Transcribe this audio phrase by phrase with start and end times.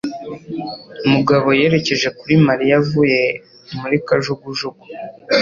[1.13, 3.21] Mugabo yerekeje kuri Mariya avuye
[3.79, 4.83] muri kajugujugu.